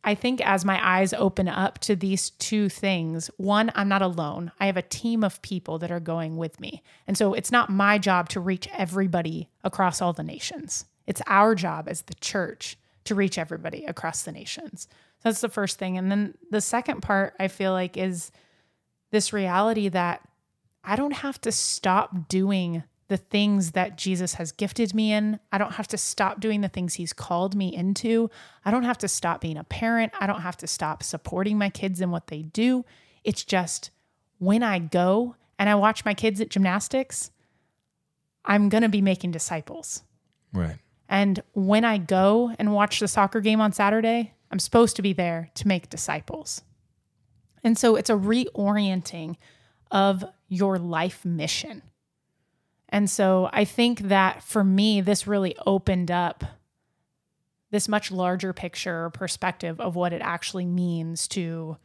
[0.05, 4.53] I think as my eyes open up to these two things, one, I'm not alone.
[4.61, 6.83] I have a team of people that are going with me.
[7.09, 10.85] And so it's not my job to reach everybody across all the nations.
[11.09, 14.87] It's our job as the church to reach everybody across the nations.
[15.27, 15.99] That's the first thing.
[15.99, 18.31] And then the second part I feel like is
[19.11, 20.21] this reality that
[20.85, 25.41] I don't have to stop doing the things that Jesus has gifted me in.
[25.51, 28.31] I don't have to stop doing the things he's called me into.
[28.65, 30.13] I don't have to stop being a parent.
[30.21, 32.85] I don't have to stop supporting my kids in what they do.
[33.25, 33.91] It's just
[34.39, 37.33] when I go and I watch my kids at gymnastics,
[38.45, 40.05] I'm going to be making disciples.
[40.53, 40.77] Right.
[41.09, 45.13] And when I go and watch the soccer game on Saturday, I'm supposed to be
[45.13, 46.63] there to make disciples.
[47.65, 49.37] And so it's a reorienting
[49.91, 51.83] of your life mission.
[52.89, 56.45] And so I think that for me, this really opened up
[57.73, 61.77] this much larger picture or perspective of what it actually means to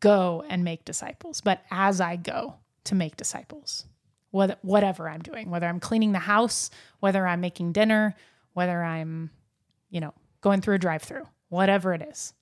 [0.00, 1.40] go and make disciples.
[1.40, 3.84] But as I go to make disciples,
[4.30, 8.14] whatever I'm doing, whether I'm cleaning the house, whether I'm making dinner,
[8.52, 9.30] whether I'm,
[9.88, 12.32] you know, going through a drive through, whatever it is.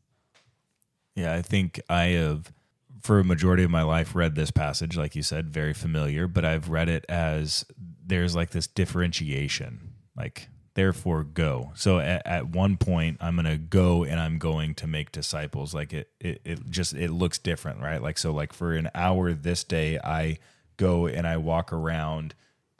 [1.15, 2.53] Yeah, I think I have,
[3.01, 6.45] for a majority of my life, read this passage, like you said, very familiar, but
[6.45, 7.65] I've read it as
[8.05, 11.71] there's like this differentiation, like, therefore go.
[11.77, 15.73] So at, at one point, I'm going to go and I'm going to make disciples.
[15.73, 18.03] Like it, it, it just, it looks different, right?
[18.03, 20.39] Like, so like for an hour this day, I
[20.77, 22.35] go and I walk around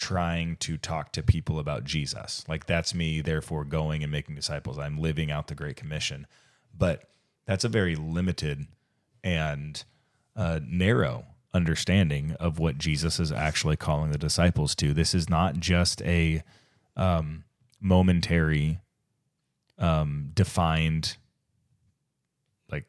[0.05, 2.45] trying to talk to people about Jesus.
[2.47, 4.79] Like that's me, therefore going and making disciples.
[4.79, 6.27] I'm living out the Great Commission.
[6.77, 7.05] But
[7.47, 8.67] that's a very limited
[9.23, 9.83] and
[10.37, 14.93] uh, narrow understanding of what Jesus is actually calling the disciples to.
[14.93, 16.43] This is not just a
[16.99, 17.45] um,
[17.81, 18.81] momentary,
[19.79, 21.17] um, defined
[22.71, 22.85] like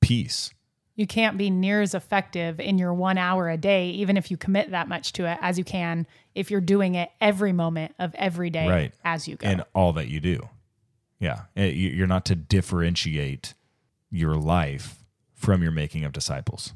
[0.00, 0.52] piece.
[0.98, 4.36] You can't be near as effective in your one hour a day, even if you
[4.36, 8.12] commit that much to it, as you can if you're doing it every moment of
[8.16, 8.92] every day Right.
[9.04, 9.46] as you go.
[9.46, 10.48] and all that you do.
[11.20, 13.54] Yeah, Eh, you- you're not to differentiate
[14.10, 16.72] your life from your making of disciples.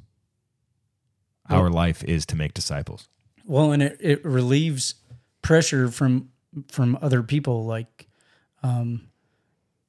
[1.51, 3.09] Our life is to make disciples.
[3.45, 4.95] Well, and it, it relieves
[5.43, 6.29] pressure from
[6.69, 7.65] from other people.
[7.65, 8.07] Like
[8.63, 9.09] um,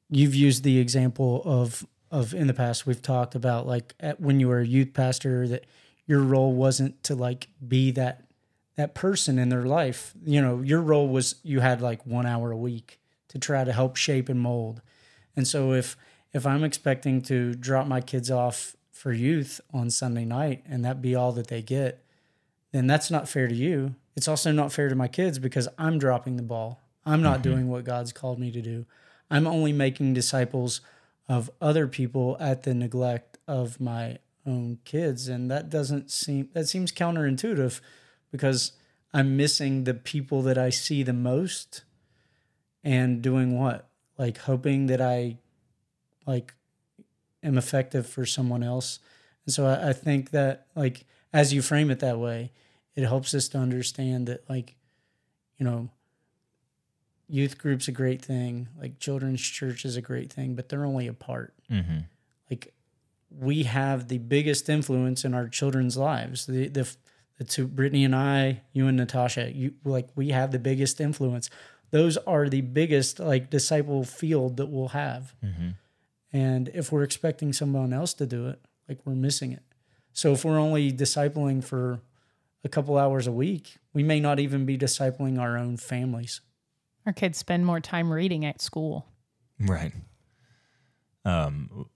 [0.10, 4.39] you've used the example of of in the past we've talked about like at, when
[4.39, 5.65] you were a youth pastor that
[6.06, 8.23] your role wasn't to like be that
[8.76, 10.13] that person in their life.
[10.23, 12.99] You know, your role was you had like one hour a week
[13.30, 14.82] to try to help shape and mold.
[15.36, 15.97] And so if
[16.34, 21.02] if I'm expecting to drop my kids off for youth on Sunday night and that
[21.02, 22.06] be all that they get,
[22.71, 23.95] then that's not fair to you.
[24.15, 26.80] It's also not fair to my kids because I'm dropping the ball.
[27.08, 27.52] I'm not mm-hmm.
[27.52, 28.86] doing what God's called me to do.
[29.32, 30.82] I'm only making disciples
[31.27, 35.27] of other people at the neglect of my own kids.
[35.27, 37.79] And that doesn't seem that seems counterintuitive
[38.31, 38.73] because
[39.13, 41.83] i'm missing the people that i see the most
[42.83, 43.88] and doing what?
[44.17, 45.38] Like hoping that i
[46.25, 46.53] like
[47.41, 48.99] am effective for someone else.
[49.45, 52.51] And so I, I think that like as you frame it that way
[52.95, 54.75] it helps us to understand that like
[55.57, 55.89] you know
[57.34, 61.08] youth group's a great thing like children's church is a great thing but they're only
[61.08, 61.54] a part.
[61.72, 62.02] Mm-hmm.
[62.50, 62.74] like
[63.32, 66.46] we have the biggest influence in our children's lives.
[66.46, 66.88] The the,
[67.39, 71.50] the two brittany and i you and natasha you like we have the biggest influence.
[71.89, 75.34] Those are the biggest like disciple field that we'll have.
[75.43, 75.69] Mm-hmm.
[76.32, 79.63] and if we're expecting someone else to do it like we're missing it.
[80.12, 82.00] So if we're only discipling for
[82.63, 86.41] a couple hours a week we may not even be discipling our own families
[87.05, 89.05] Our kids spend more time reading at school.
[89.59, 89.91] Right.
[91.25, 91.87] Um,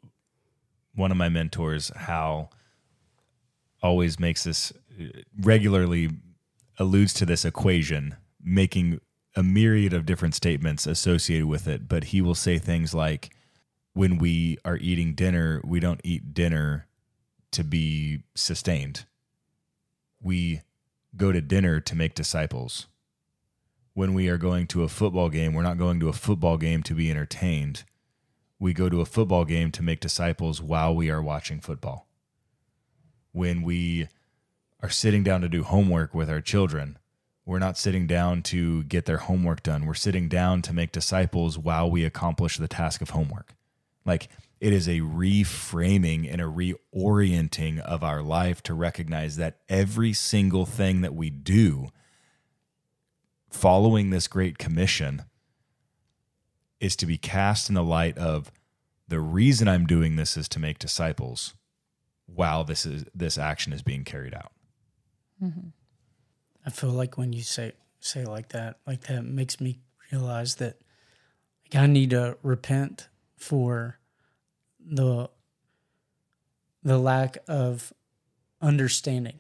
[0.96, 2.52] one of my mentors, Hal,
[3.82, 4.74] always makes this
[5.40, 6.10] regularly
[6.78, 9.00] alludes to this equation, making
[9.36, 11.88] a myriad of different statements associated with it.
[11.88, 13.34] But he will say things like,
[13.94, 16.88] when we are eating dinner, we don't eat dinner
[17.52, 19.06] to be sustained.
[20.22, 20.62] We
[21.16, 22.88] go to dinner to make disciples.
[23.98, 26.84] When we are going to a football game, we're not going to a football game
[26.84, 27.84] to be entertained
[28.60, 32.08] we go to a football game to make disciples while we are watching football.
[33.32, 34.08] When we
[34.82, 36.98] are sitting down to do homework with our children,
[37.46, 39.86] we're not sitting down to get their homework done.
[39.86, 43.54] We're sitting down to make disciples while we accomplish the task of homework.
[44.06, 44.30] Like
[44.60, 50.66] it is a reframing and a reorienting of our life to recognize that every single
[50.66, 51.90] thing that we do
[53.50, 55.24] following this great commission
[56.80, 58.52] is to be cast in the light of
[59.08, 61.54] the reason I'm doing this is to make disciples
[62.26, 64.52] while this is this action is being carried out.
[65.42, 65.70] Mm-hmm.
[66.66, 69.80] I feel like when you say say like that, like that makes me
[70.12, 70.78] realize that
[71.66, 73.08] like I need to repent
[73.38, 74.00] for
[74.80, 75.30] the
[76.84, 77.94] the lack of
[78.62, 79.40] understanding.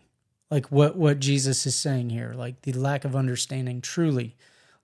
[0.49, 4.35] Like what what Jesus is saying here, like the lack of understanding truly.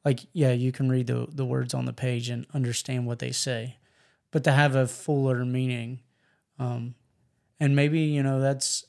[0.03, 3.31] Like yeah, you can read the the words on the page and understand what they
[3.31, 3.77] say,
[4.31, 6.01] but to have a fuller meaning
[6.59, 6.95] um
[7.59, 8.85] and maybe, you know, that's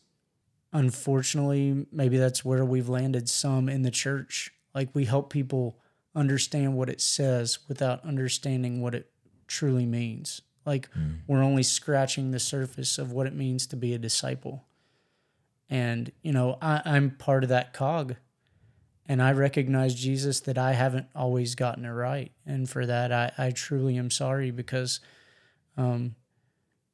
[0.72, 4.52] unfortunately, maybe that's where we've landed some in the church.
[4.74, 5.78] Like we help people
[6.14, 9.10] understand what it says without understanding what it
[9.46, 10.42] truly means.
[10.66, 10.88] Like
[11.26, 14.64] we're only scratching the surface of what it means to be a disciple.
[15.70, 18.16] And, you know, I, I'm part of that cog.
[19.06, 22.32] And I recognize, Jesus, that I haven't always gotten it right.
[22.46, 25.00] And for that, I, I truly am sorry because,
[25.76, 26.14] um,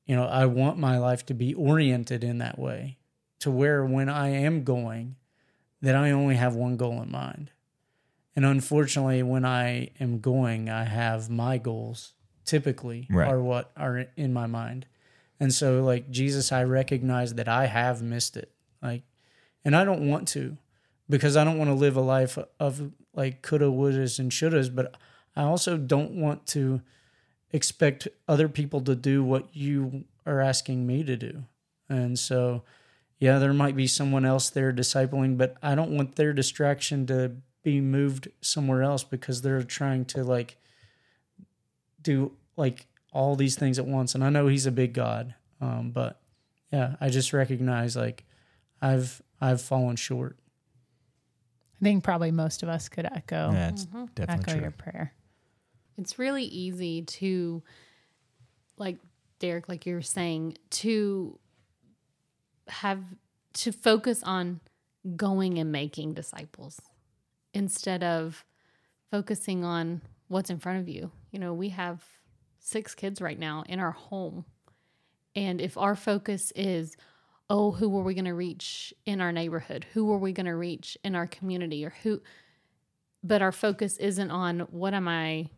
[0.06, 2.98] you know, I want my life to be oriented in that way
[3.40, 5.16] to where when I am going,
[5.80, 7.52] that I only have one goal in mind.
[8.36, 13.28] And unfortunately, when I am going, I have my goals typically Right.
[13.28, 14.86] are what are in my mind.
[15.38, 18.52] And so, like, Jesus, I recognize that I have missed it.
[18.82, 19.02] Like,
[19.64, 20.56] and I don't want to
[21.08, 24.94] because I don't want to live a life of like coulda, wouldas, and shouldas, but
[25.34, 26.80] I also don't want to
[27.52, 31.44] expect other people to do what you are asking me to do.
[31.88, 32.62] And so,
[33.18, 37.32] yeah, there might be someone else there discipling, but I don't want their distraction to
[37.62, 40.56] be moved somewhere else because they're trying to like
[42.00, 44.14] do like all these things at once.
[44.14, 46.20] And I know he's a big God, um, but
[46.72, 48.24] yeah, I just recognize like
[48.82, 50.36] I've I've fallen short.
[51.80, 54.06] I think probably most of us could echo That's mm-hmm.
[54.14, 54.60] definitely echo true.
[54.60, 55.12] your prayer.
[55.96, 57.62] It's really easy to,
[58.76, 58.98] like
[59.38, 61.38] Derek, like you were saying, to
[62.68, 63.02] have
[63.54, 64.60] to focus on
[65.16, 66.80] going and making disciples
[67.52, 68.44] instead of
[69.10, 71.10] focusing on what's in front of you.
[71.32, 72.04] You know, we have
[72.58, 74.44] six kids right now in our home.
[75.34, 76.96] And if our focus is,
[77.50, 79.84] oh, who are we going to reach in our neighborhood?
[79.92, 81.84] Who are we going to reach in our community?
[81.84, 82.22] Or who,
[83.24, 85.50] but our focus isn't on what am I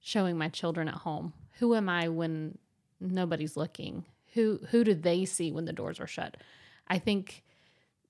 [0.00, 1.34] showing my children at home?
[1.58, 2.56] Who am I when
[3.00, 4.06] nobody's looking?
[4.34, 6.36] Who who do they see when the doors are shut?
[6.86, 7.42] I think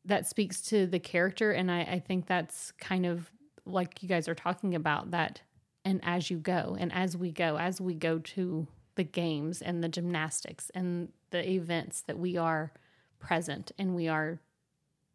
[0.05, 3.30] that speaks to the character and I, I think that's kind of
[3.64, 5.41] like you guys are talking about that
[5.84, 8.66] and as you go and as we go, as we go to
[8.97, 12.72] the games and the gymnastics and the events that we are
[13.21, 14.41] present and we are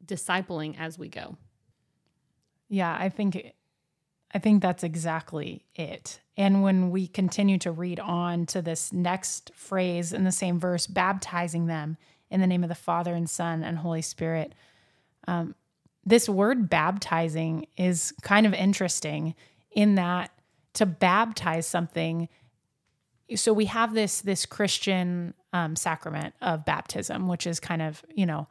[0.05, 1.37] discipling as we go.
[2.69, 3.53] Yeah, I think
[4.33, 6.19] I think that's exactly it.
[6.35, 10.87] And when we continue to read on to this next phrase in the same verse,
[10.87, 11.97] baptizing them
[12.29, 14.53] in the name of the Father and Son and Holy Spirit,
[15.27, 15.55] um,
[16.05, 19.35] this word baptizing is kind of interesting
[19.71, 20.31] in that
[20.73, 22.27] to baptize something.
[23.35, 28.25] So we have this this Christian um, sacrament of baptism, which is kind of you
[28.25, 28.47] know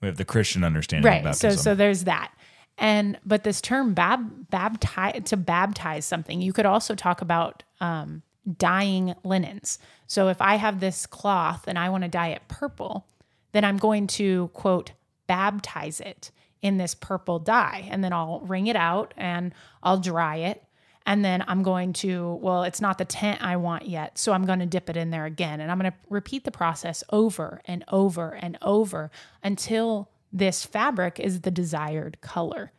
[0.00, 1.34] We have the Christian understanding of right.
[1.34, 2.32] So so there's that.
[2.78, 8.22] And but this term bab baptize to baptize something, you could also talk about um,
[8.58, 9.78] dyeing linens.
[10.06, 13.06] So if I have this cloth and I want to dye it purple,
[13.52, 14.92] then I'm going to quote
[15.26, 16.30] baptize it
[16.62, 20.62] in this purple dye, and then I'll wring it out and I'll dry it.
[21.06, 24.18] And then I'm going to, well, it's not the tent I want yet.
[24.18, 25.60] So I'm going to dip it in there again.
[25.60, 31.20] And I'm going to repeat the process over and over and over until this fabric
[31.20, 32.72] is the desired color.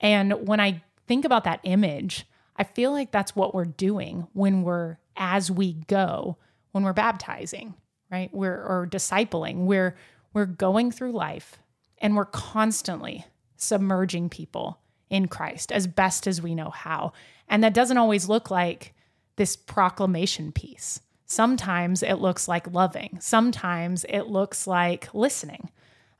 [0.00, 2.26] And when I think about that image,
[2.56, 6.38] I feel like that's what we're doing when we're as we go,
[6.72, 7.74] when we're baptizing,
[8.10, 8.32] right?
[8.32, 9.66] We're or discipling.
[9.66, 9.94] We're
[10.32, 11.58] we're going through life
[11.98, 13.26] and we're constantly
[13.56, 14.81] submerging people
[15.12, 17.12] in Christ as best as we know how.
[17.48, 18.94] And that doesn't always look like
[19.36, 21.00] this proclamation piece.
[21.26, 23.18] Sometimes it looks like loving.
[23.20, 25.70] Sometimes it looks like listening.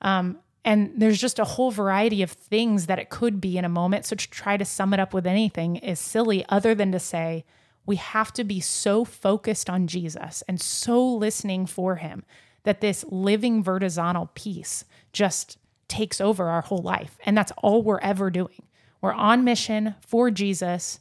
[0.02, 3.70] Um, and there's just a whole variety of things that it could be in a
[3.70, 4.04] moment.
[4.04, 7.44] So to try to sum it up with anything is silly, other than to say
[7.86, 12.24] we have to be so focused on Jesus and so listening for him
[12.64, 17.18] that this living vertizontal piece just takes over our whole life.
[17.24, 18.62] And that's all we're ever doing.
[19.02, 21.00] We're on mission for Jesus,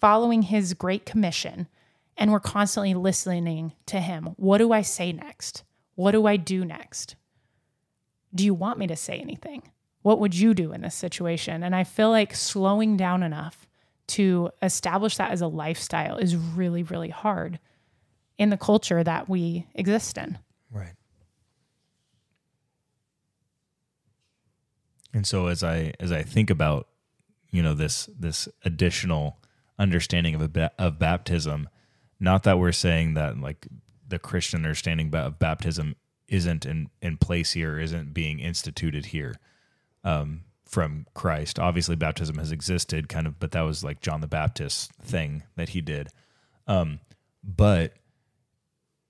[0.00, 1.68] following his great commission,
[2.16, 4.34] and we're constantly listening to him.
[4.36, 5.62] What do I say next?
[5.94, 7.14] What do I do next?
[8.34, 9.70] Do you want me to say anything?
[10.00, 11.62] What would you do in this situation?
[11.62, 13.68] And I feel like slowing down enough
[14.08, 17.58] to establish that as a lifestyle is really, really hard
[18.38, 20.38] in the culture that we exist in.
[20.70, 20.94] Right.
[25.12, 26.88] And so as I as I think about
[27.50, 29.38] you know this this additional
[29.78, 31.68] understanding of a, of baptism,
[32.18, 33.66] not that we're saying that like
[34.08, 35.96] the Christian understanding of baptism
[36.28, 39.34] isn't in in place here, isn't being instituted here
[40.04, 41.58] um, from Christ.
[41.58, 45.70] Obviously, baptism has existed, kind of, but that was like John the Baptist thing that
[45.70, 46.08] he did.
[46.66, 47.00] Um,
[47.42, 47.92] but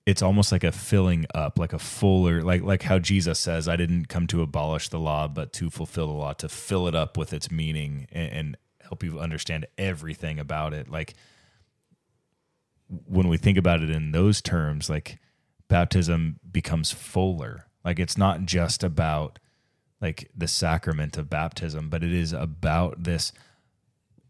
[0.07, 3.75] it's almost like a filling up, like a fuller, like like how Jesus says, "I
[3.75, 7.17] didn't come to abolish the law, but to fulfill the law, to fill it up
[7.17, 11.15] with its meaning and, and help you understand everything about it." Like
[12.87, 15.19] when we think about it in those terms, like
[15.67, 17.65] baptism becomes fuller.
[17.83, 19.39] Like it's not just about
[19.99, 23.33] like the sacrament of baptism, but it is about this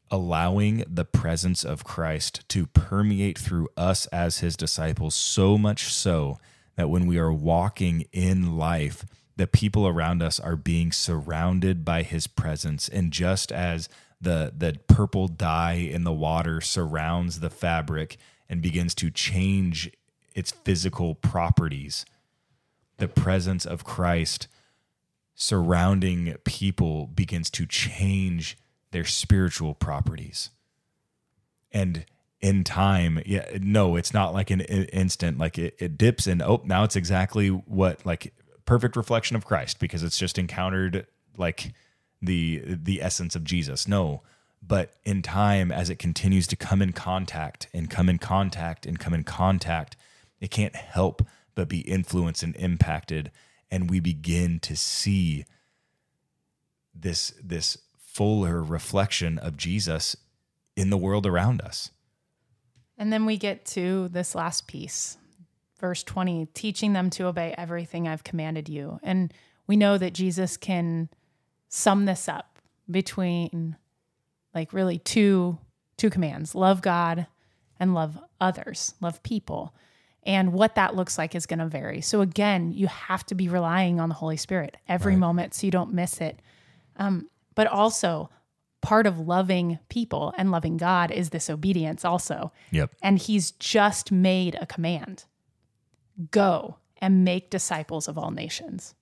[0.10, 6.38] allowing the presence of Christ to permeate through us as his disciples so much so
[6.76, 9.06] that when we are walking in life,
[9.36, 12.88] the people around us are being surrounded by his presence.
[12.88, 13.90] And just as
[14.20, 18.18] the, the purple dye in the water surrounds the fabric
[18.50, 19.92] and begins to change
[20.34, 22.06] its physical properties,
[22.98, 24.48] the presence of Christ
[25.36, 28.58] surrounding people begins to change
[28.92, 30.50] their spiritual properties.
[31.72, 32.06] And
[32.40, 36.62] in time, yeah, no, it's not like an instant, like it, it dips and oh,
[36.66, 38.34] now it's exactly what like
[38.66, 41.08] perfect reflection of Christ because it's just encountered
[41.38, 41.74] like
[42.22, 43.88] the the essence of Jesus.
[43.88, 44.22] No,
[44.62, 49.00] but in time, as it continues to come in contact and come in contact and
[49.00, 49.96] come in contact,
[50.40, 51.26] it can't help
[51.56, 53.32] but be influenced and impacted,
[53.72, 55.46] and we begin to see
[56.94, 57.78] this this
[58.18, 60.16] fuller reflection of Jesus
[60.76, 61.92] in the world around us.
[62.98, 65.20] And then we get to this last piece,
[65.80, 69.00] verse 20, teaching them to obey everything I've commanded you.
[69.04, 69.32] And
[69.68, 71.10] we know that Jesus can
[71.70, 72.58] sum this up
[72.90, 73.78] between
[74.56, 75.60] like really two
[75.98, 77.28] two commands, love God
[77.80, 79.76] and love others, love people.
[80.24, 82.02] And what that looks like is going to vary.
[82.02, 85.72] So again, you have to be relying on the Holy Spirit every moment so you
[85.72, 86.40] don't miss it.
[86.98, 88.30] Um, but also
[88.82, 92.52] part of loving people and loving God is this obedience also.
[92.70, 92.92] Yep.
[93.02, 95.26] And he's just made a command
[96.32, 98.94] go and make disciples of all nations.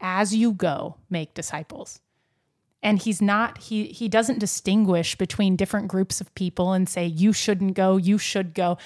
[0.00, 2.00] As you go, make disciples.
[2.82, 7.32] And he's not, he, he doesn't distinguish between different groups of people and say, you
[7.32, 8.78] shouldn't go, you should go.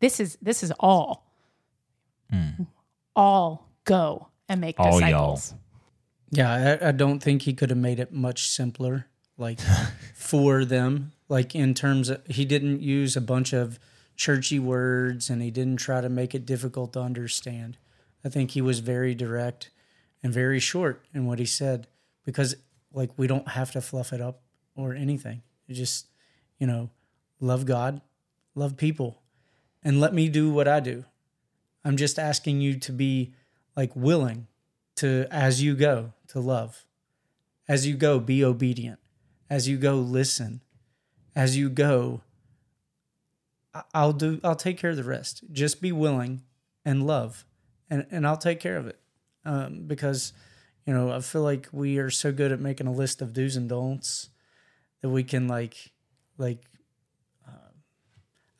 [0.00, 1.30] This is, this is all.
[2.32, 2.66] Mm.
[3.14, 5.40] All go and make All y'all.
[6.30, 9.06] Yeah, I, I don't think he could have made it much simpler.
[9.38, 9.60] like
[10.14, 11.12] for them.
[11.28, 13.78] Like in terms of, he didn't use a bunch of
[14.16, 17.76] churchy words and he didn't try to make it difficult to understand.
[18.24, 19.70] I think he was very direct
[20.22, 21.86] and very short in what he said
[22.24, 22.56] because
[22.92, 24.40] like we don't have to fluff it up
[24.74, 25.42] or anything.
[25.68, 26.06] Just,
[26.58, 26.90] you know,
[27.40, 28.00] love God,
[28.54, 29.22] love people,
[29.82, 31.04] and let me do what I do.
[31.84, 33.34] I'm just asking you to be
[33.76, 34.46] like willing
[34.96, 36.84] to, as you go, to love.
[37.68, 38.98] As you go, be obedient.
[39.48, 40.60] As you go, listen.
[41.34, 42.22] As you go,
[43.92, 45.44] I'll do, I'll take care of the rest.
[45.52, 46.42] Just be willing
[46.84, 47.44] and love,
[47.90, 48.98] and, and I'll take care of it.
[49.44, 50.32] Um, because,
[50.86, 53.56] you know, I feel like we are so good at making a list of do's
[53.56, 54.30] and don'ts
[55.02, 55.92] that we can like,
[56.38, 56.64] like,
[57.46, 57.70] uh,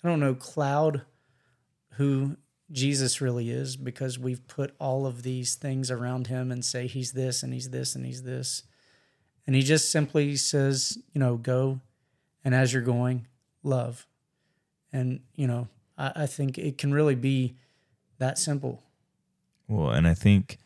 [0.05, 1.03] I don't know, cloud
[1.93, 2.37] who
[2.71, 7.13] Jesus really is because we've put all of these things around him and say he's
[7.13, 8.65] this and he's this and he's this.
[9.47, 11.81] And he just simply says, you know, go
[12.45, 13.27] and as you're going,
[13.63, 14.07] love.
[14.93, 17.57] And, you know, I, I think it can really be
[18.19, 18.83] that simple.
[19.69, 20.59] Well, and I think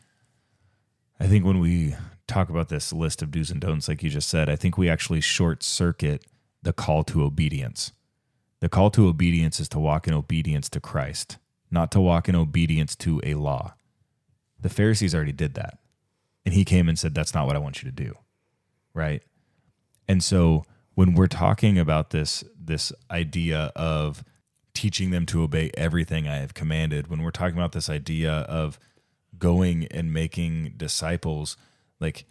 [1.19, 1.95] I think when we
[2.25, 4.89] talk about this list of do's and don'ts, like you just said, I think we
[4.89, 6.25] actually short circuit
[6.63, 7.91] the call to obedience.
[8.59, 11.37] The call to obedience is to walk in obedience to Christ
[11.71, 13.73] not to walk in obedience to a law.
[14.59, 15.79] The Pharisees already did that.
[16.45, 18.17] And he came and said, That's not what I want you to do.
[18.93, 19.23] Right.
[20.07, 20.65] And so
[20.95, 24.23] when we're talking about this, this idea of
[24.73, 28.79] teaching them to obey everything I have commanded, when we're talking about this idea of
[29.37, 31.55] going and making disciples,
[31.99, 32.25] like,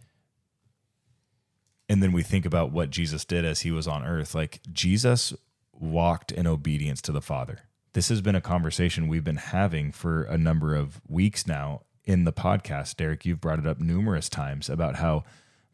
[1.89, 5.33] and then we think about what Jesus did as he was on earth, like, Jesus
[5.73, 7.61] walked in obedience to the Father
[7.93, 12.25] this has been a conversation we've been having for a number of weeks now in
[12.25, 12.97] the podcast.
[12.97, 15.25] Derek, you've brought it up numerous times about how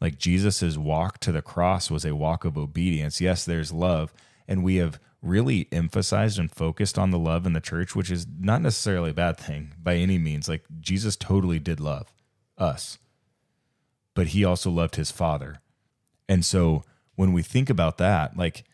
[0.00, 3.20] like Jesus's walk to the cross was a walk of obedience.
[3.20, 4.12] Yes, there's love,
[4.46, 8.26] and we have really emphasized and focused on the love in the church, which is
[8.38, 10.48] not necessarily a bad thing by any means.
[10.48, 12.12] Like Jesus totally did love
[12.58, 12.98] us,
[14.14, 15.60] but he also loved his father.
[16.28, 18.64] And so when we think about that, like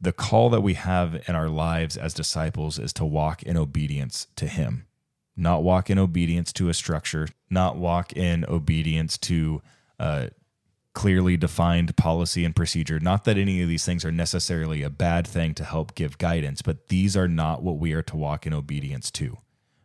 [0.00, 4.28] the call that we have in our lives as disciples is to walk in obedience
[4.36, 4.86] to Him,
[5.36, 9.60] not walk in obedience to a structure, not walk in obedience to
[9.98, 10.28] uh,
[10.92, 12.98] clearly defined policy and procedure.
[13.00, 16.62] Not that any of these things are necessarily a bad thing to help give guidance,
[16.62, 19.38] but these are not what we are to walk in obedience to.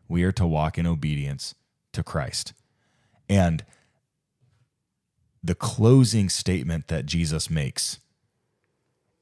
[0.07, 1.55] We are to walk in obedience
[1.93, 2.53] to Christ.
[3.30, 3.64] And
[5.43, 7.99] the closing statement that Jesus makes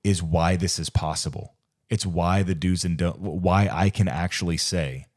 [0.04, 1.54] is why this is possible.
[1.90, 5.08] It's why the do's and don'ts, why I can actually say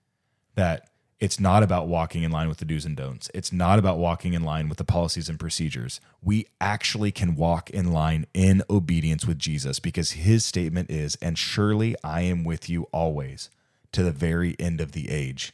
[0.56, 0.88] that
[1.20, 3.30] it's not about walking in line with the do's and don'ts.
[3.32, 6.00] It's not about walking in line with the policies and procedures.
[6.20, 11.38] We actually can walk in line in obedience with Jesus because his statement is, and
[11.38, 13.48] surely I am with you always
[13.92, 15.52] to the very end of the age.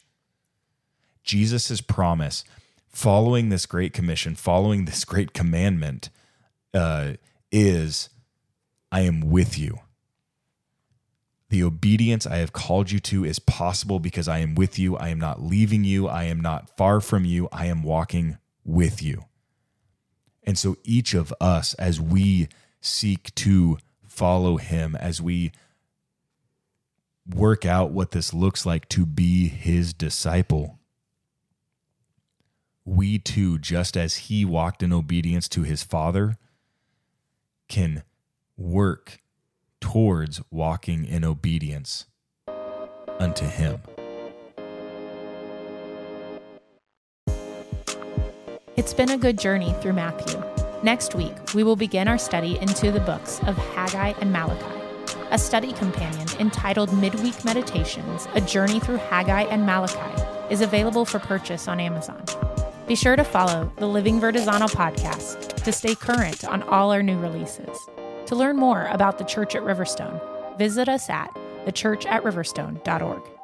[1.23, 2.43] Jesus' promise,
[2.87, 6.09] following this great commission, following this great commandment,
[6.73, 7.13] uh,
[7.51, 8.09] is
[8.91, 9.79] I am with you.
[11.49, 14.95] The obedience I have called you to is possible because I am with you.
[14.97, 16.07] I am not leaving you.
[16.07, 17.49] I am not far from you.
[17.51, 19.25] I am walking with you.
[20.43, 22.47] And so each of us, as we
[22.79, 23.77] seek to
[24.07, 25.51] follow him, as we
[27.29, 30.79] work out what this looks like to be his disciple,
[32.85, 36.37] we too, just as he walked in obedience to his father,
[37.67, 38.03] can
[38.61, 39.19] work
[39.79, 42.05] towards walking in obedience
[43.19, 43.81] unto Him.
[48.77, 50.41] It's been a good journey through Matthew.
[50.83, 54.81] Next week, we will begin our study into the books of Haggai and Malachi.
[55.31, 61.19] A study companion entitled Midweek Meditations A Journey Through Haggai and Malachi is available for
[61.19, 62.23] purchase on Amazon.
[62.87, 67.17] Be sure to follow the Living Vertizontal podcast to stay current on all our new
[67.19, 67.77] releases.
[68.31, 70.17] To learn more about the church at Riverstone,
[70.57, 73.40] visit us at thechurchatriverstone.org.